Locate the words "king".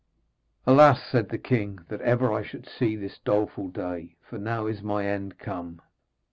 1.37-1.77